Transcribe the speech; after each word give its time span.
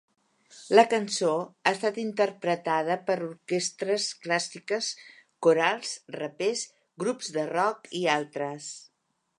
La 0.77 0.83
cançó 0.93 1.33
ha 1.65 1.73
estat 1.75 1.99
interpretada 2.03 2.97
per 3.09 3.17
orquestres 3.27 4.09
clàssiques, 4.25 4.89
corals, 5.49 5.93
rapers, 6.19 6.67
grups 7.05 7.33
de 7.39 7.47
rock 7.55 7.97
i 8.01 8.05
altres. 8.19 8.75